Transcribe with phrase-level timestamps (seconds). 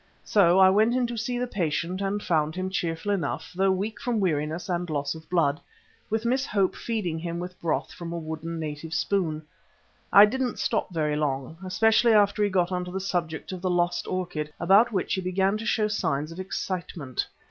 [0.23, 4.01] So I went in to see the patient and found him cheerful enough, though weak
[4.01, 5.61] from weariness and loss of blood,
[6.09, 9.43] with Miss Hope feeding him with broth from a wooden native spoon.
[10.11, 13.69] I didn't stop very long, especially after he got on to the subject of the
[13.69, 17.27] lost orchid, about which he began to show signs of excitement.